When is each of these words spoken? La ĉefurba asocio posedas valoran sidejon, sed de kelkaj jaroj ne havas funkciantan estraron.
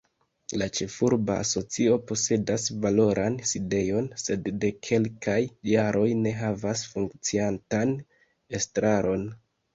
La 0.59 0.67
ĉefurba 0.77 1.33
asocio 1.41 1.97
posedas 2.11 2.65
valoran 2.85 3.37
sidejon, 3.51 4.09
sed 4.23 4.49
de 4.65 4.73
kelkaj 4.89 5.37
jaroj 5.73 6.09
ne 6.25 6.33
havas 6.41 6.83
funkciantan 6.97 7.95
estraron. 8.63 9.31